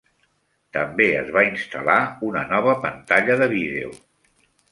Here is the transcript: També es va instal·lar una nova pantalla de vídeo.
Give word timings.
També 0.77 1.05
es 1.17 1.29
va 1.35 1.43
instal·lar 1.49 1.99
una 2.29 2.43
nova 2.53 2.75
pantalla 2.87 3.39
de 3.43 3.51
vídeo. 3.55 3.93